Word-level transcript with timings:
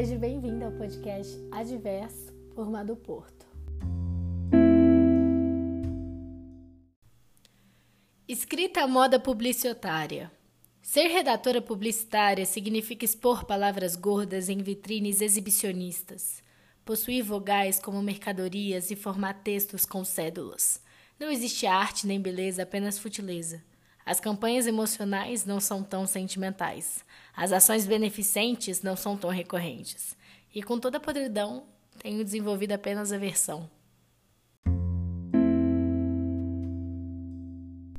Seja 0.00 0.16
bem-vindo 0.16 0.64
ao 0.64 0.70
podcast 0.70 1.36
Adverso 1.50 2.32
por 2.54 2.70
Madu 2.70 2.94
Porto. 2.94 3.44
Escrita 8.28 8.82
à 8.82 8.86
moda 8.86 9.18
publicitária. 9.18 10.30
Ser 10.80 11.08
redatora 11.08 11.60
publicitária 11.60 12.46
significa 12.46 13.04
expor 13.04 13.44
palavras 13.44 13.96
gordas 13.96 14.48
em 14.48 14.58
vitrines 14.58 15.20
exibicionistas, 15.20 16.44
possuir 16.84 17.24
vogais 17.24 17.80
como 17.80 18.00
mercadorias 18.00 18.92
e 18.92 18.94
formar 18.94 19.42
textos 19.42 19.84
com 19.84 20.04
cédulas. 20.04 20.80
Não 21.18 21.28
existe 21.28 21.66
arte 21.66 22.06
nem 22.06 22.20
beleza, 22.20 22.62
apenas 22.62 23.00
futileza. 23.00 23.64
As 24.08 24.20
campanhas 24.20 24.66
emocionais 24.66 25.44
não 25.44 25.60
são 25.60 25.82
tão 25.82 26.06
sentimentais. 26.06 27.04
As 27.36 27.52
ações 27.52 27.86
beneficentes 27.86 28.80
não 28.80 28.96
são 28.96 29.18
tão 29.18 29.28
recorrentes. 29.28 30.16
E 30.54 30.62
com 30.62 30.78
toda 30.78 30.96
a 30.96 31.00
podridão, 31.00 31.64
tenho 31.98 32.24
desenvolvido 32.24 32.72
apenas 32.72 33.12
a 33.12 33.18
versão. 33.18 33.68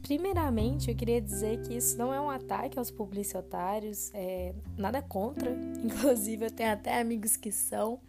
Primeiramente, 0.00 0.88
eu 0.88 0.96
queria 0.96 1.20
dizer 1.20 1.60
que 1.60 1.74
isso 1.74 1.98
não 1.98 2.14
é 2.14 2.18
um 2.18 2.30
ataque 2.30 2.78
aos 2.78 2.90
publicitários, 2.90 4.10
é 4.14 4.54
nada 4.78 5.02
contra. 5.02 5.50
Inclusive, 5.84 6.46
eu 6.46 6.50
tenho 6.50 6.72
até 6.72 6.98
amigos 6.98 7.36
que 7.36 7.52
são, 7.52 8.00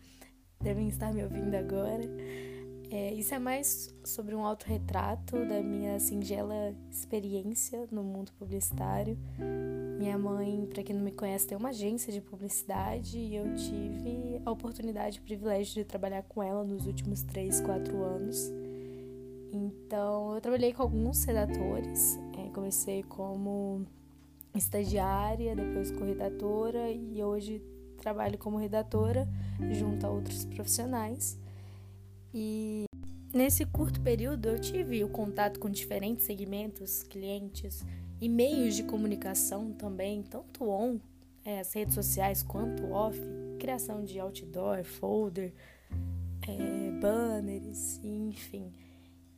devem 0.61 0.87
estar 0.87 1.13
me 1.13 1.25
ouvindo 1.25 1.55
agora. 1.55 2.03
Isso 3.21 3.35
é 3.35 3.37
mais 3.37 3.93
sobre 4.03 4.33
um 4.33 4.43
autorretrato 4.43 5.45
da 5.45 5.61
minha 5.61 5.99
singela 5.99 6.75
experiência 6.89 7.87
no 7.91 8.03
mundo 8.03 8.31
publicitário. 8.33 9.15
Minha 9.99 10.17
mãe, 10.17 10.65
para 10.65 10.81
quem 10.81 10.95
não 10.95 11.03
me 11.03 11.11
conhece, 11.11 11.45
tem 11.45 11.55
uma 11.55 11.69
agência 11.69 12.11
de 12.11 12.19
publicidade 12.19 13.19
e 13.19 13.35
eu 13.35 13.53
tive 13.53 14.41
a 14.43 14.49
oportunidade 14.49 15.17
e 15.17 15.19
o 15.19 15.23
privilégio 15.23 15.75
de 15.75 15.85
trabalhar 15.85 16.23
com 16.23 16.41
ela 16.41 16.63
nos 16.63 16.87
últimos 16.87 17.21
3, 17.21 17.61
4 17.61 18.03
anos. 18.03 18.51
Então, 19.53 20.33
eu 20.33 20.41
trabalhei 20.41 20.73
com 20.73 20.81
alguns 20.81 21.23
redatores. 21.23 22.17
É, 22.39 22.49
comecei 22.49 23.03
como 23.03 23.85
estagiária, 24.55 25.55
depois 25.55 25.91
como 25.91 26.05
redatora 26.05 26.89
e 26.89 27.23
hoje 27.23 27.61
trabalho 27.99 28.39
como 28.39 28.57
redatora 28.57 29.29
junto 29.73 30.07
a 30.07 30.09
outros 30.09 30.43
profissionais. 30.43 31.39
E 32.33 32.85
nesse 33.33 33.65
curto 33.65 34.01
período 34.01 34.47
eu 34.47 34.59
tive 34.59 35.03
o 35.03 35.09
contato 35.09 35.59
com 35.59 35.69
diferentes 35.69 36.25
segmentos, 36.25 37.03
clientes 37.03 37.83
e 38.19 38.29
meios 38.29 38.75
de 38.75 38.83
comunicação 38.83 39.71
também, 39.73 40.21
tanto 40.23 40.69
on, 40.69 40.99
é, 41.43 41.59
as 41.59 41.73
redes 41.73 41.95
sociais, 41.95 42.43
quanto 42.43 42.91
off, 42.91 43.19
criação 43.59 44.03
de 44.03 44.19
outdoor, 44.19 44.83
folder, 44.83 45.53
é, 46.47 46.91
banners, 46.99 47.99
enfim. 48.03 48.71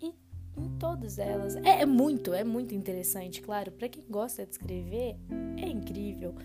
E 0.01 0.13
em 0.57 0.69
todas 0.79 1.17
elas. 1.17 1.55
É, 1.57 1.81
é 1.81 1.85
muito, 1.85 2.33
é 2.33 2.43
muito 2.43 2.75
interessante, 2.75 3.41
claro. 3.41 3.71
Para 3.71 3.89
quem 3.89 4.03
gosta 4.09 4.45
de 4.45 4.51
escrever, 4.51 5.15
é 5.57 5.67
incrível. 5.67 6.35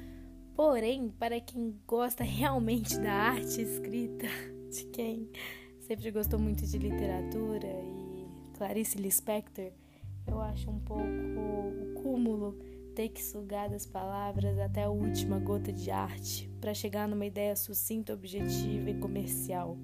Porém, 0.55 1.08
para 1.08 1.40
quem 1.40 1.77
gosta 1.86 2.22
realmente 2.24 2.98
da 2.98 3.12
arte 3.12 3.62
escrita, 3.62 4.27
de 4.70 4.84
quem 4.86 5.28
sempre 5.89 6.11
gostou 6.11 6.39
muito 6.39 6.67
de 6.67 6.77
literatura 6.77 7.67
e 7.67 8.27
Clarice 8.58 8.98
Lispector, 8.98 9.70
eu 10.27 10.39
acho 10.42 10.70
um 10.70 10.78
pouco 10.80 11.03
o 11.03 11.95
cúmulo 12.03 12.58
ter 12.95 13.08
que 13.08 13.25
sugar 13.25 13.70
das 13.70 13.86
palavras 13.86 14.58
até 14.58 14.83
a 14.83 14.91
última 14.91 15.39
gota 15.39 15.72
de 15.72 15.91
arte 15.91 16.50
para 16.61 16.75
chegar 16.75 17.08
numa 17.08 17.25
ideia 17.25 17.56
sucinta, 17.56 18.12
objetiva 18.12 18.91
e 18.91 18.98
comercial. 18.98 19.78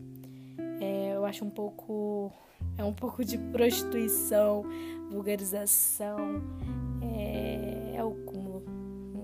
É, 0.79 1.15
eu 1.15 1.25
acho 1.25 1.43
um 1.43 1.51
pouco 1.51 2.31
é 2.77 2.85
um 2.85 2.93
pouco 2.93 3.25
de 3.25 3.39
prostituição, 3.39 4.63
vulgarização, 5.11 6.43
é, 7.01 7.95
é 7.97 8.05
o 8.05 8.13
cúmulo, 8.27 8.63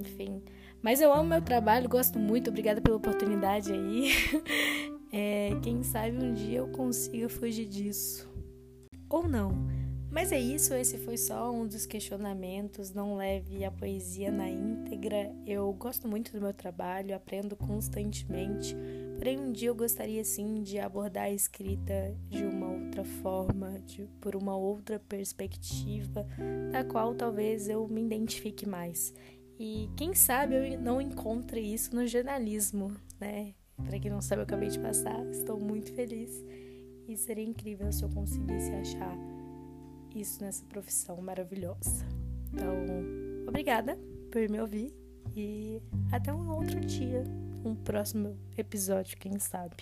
enfim. 0.00 0.42
Mas 0.80 1.02
eu 1.02 1.12
amo 1.12 1.28
meu 1.28 1.42
trabalho, 1.42 1.90
gosto 1.90 2.18
muito, 2.18 2.48
obrigada 2.48 2.80
pela 2.80 2.96
oportunidade 2.96 3.70
aí. 3.70 4.12
É, 5.12 5.50
quem 5.62 5.82
sabe 5.82 6.16
um 6.16 6.32
dia 6.32 6.58
eu 6.58 6.68
consiga 6.68 7.28
fugir 7.28 7.66
disso. 7.66 8.28
Ou 9.08 9.28
não. 9.28 9.68
Mas 10.10 10.32
é 10.32 10.40
isso, 10.40 10.74
esse 10.74 10.98
foi 10.98 11.16
só 11.16 11.52
um 11.52 11.66
dos 11.66 11.86
questionamentos. 11.86 12.92
Não 12.92 13.16
leve 13.16 13.64
a 13.64 13.70
poesia 13.70 14.30
na 14.30 14.48
íntegra. 14.48 15.32
Eu 15.46 15.72
gosto 15.72 16.08
muito 16.08 16.32
do 16.32 16.40
meu 16.40 16.52
trabalho, 16.52 17.14
aprendo 17.14 17.54
constantemente. 17.54 18.76
Porém, 19.16 19.38
um 19.38 19.52
dia 19.52 19.68
eu 19.68 19.74
gostaria 19.74 20.24
sim 20.24 20.62
de 20.62 20.80
abordar 20.80 21.24
a 21.24 21.30
escrita 21.30 22.16
de 22.28 22.44
uma 22.44 22.72
outra 22.72 23.04
forma, 23.04 23.78
de, 23.86 24.08
por 24.20 24.34
uma 24.34 24.56
outra 24.56 24.98
perspectiva, 24.98 26.26
da 26.72 26.82
qual 26.82 27.14
talvez 27.14 27.68
eu 27.68 27.86
me 27.86 28.02
identifique 28.02 28.68
mais. 28.68 29.14
E 29.60 29.88
quem 29.96 30.12
sabe 30.14 30.54
eu 30.54 30.80
não 30.80 31.00
encontre 31.00 31.60
isso 31.60 31.94
no 31.94 32.06
jornalismo, 32.06 32.96
né? 33.20 33.54
Para 33.84 33.98
quem 33.98 34.10
não 34.10 34.20
sabe, 34.20 34.40
eu 34.40 34.44
acabei 34.44 34.68
de 34.68 34.78
passar, 34.78 35.24
estou 35.30 35.58
muito 35.58 35.92
feliz 35.92 36.44
e 37.08 37.16
seria 37.16 37.44
incrível 37.44 37.90
se 37.92 38.04
eu 38.04 38.08
conseguisse 38.08 38.70
achar 38.72 39.16
isso 40.14 40.42
nessa 40.42 40.64
profissão 40.64 41.20
maravilhosa. 41.20 42.06
Então, 42.52 42.74
obrigada 43.46 43.98
por 44.30 44.48
me 44.48 44.60
ouvir 44.60 44.92
e 45.34 45.80
até 46.12 46.32
um 46.32 46.50
outro 46.50 46.80
dia, 46.80 47.24
um 47.64 47.74
próximo 47.74 48.36
episódio, 48.56 49.16
quem 49.18 49.38
sabe. 49.38 49.76